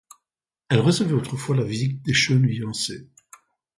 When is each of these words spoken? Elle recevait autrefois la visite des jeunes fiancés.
Elle 0.69 0.79
recevait 0.79 1.13
autrefois 1.13 1.55
la 1.55 1.63
visite 1.63 2.01
des 2.01 2.13
jeunes 2.13 2.49
fiancés. 2.49 3.07